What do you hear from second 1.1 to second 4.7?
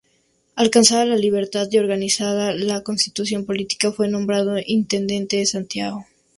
libertad y organizada la constitución política fue nombrado